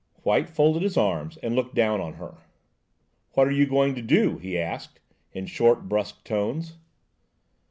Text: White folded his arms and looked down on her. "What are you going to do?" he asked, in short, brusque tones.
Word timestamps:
White 0.23 0.49
folded 0.49 0.81
his 0.81 0.97
arms 0.97 1.37
and 1.43 1.53
looked 1.55 1.75
down 1.75 2.01
on 2.01 2.13
her. 2.13 2.37
"What 3.33 3.47
are 3.47 3.51
you 3.51 3.67
going 3.67 3.93
to 3.93 4.01
do?" 4.01 4.39
he 4.39 4.57
asked, 4.57 4.99
in 5.31 5.45
short, 5.45 5.87
brusque 5.87 6.23
tones. 6.23 6.73